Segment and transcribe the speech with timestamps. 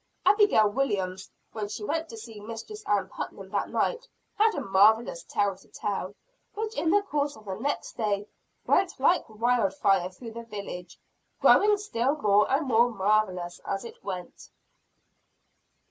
[0.25, 5.21] Abigail Williams, when she went to see Mistress Ann Putnam that night, had a marvelous
[5.21, 6.15] tale to tell;
[6.55, 8.25] which in the course of the next day,
[8.65, 10.97] went like wildfire through the village,
[11.39, 14.49] growing still more and more marvelous as it went.